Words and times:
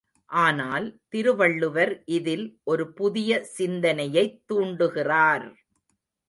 ஆனால், 0.31 0.85
திருவள்ளுவர் 1.09 2.03
இதில் 2.09 2.43
ஒரு 2.63 2.93
புதிய 2.93 3.43
சிந்தனையைத் 3.57 4.37
தூண்டுகிறார்! 4.49 5.47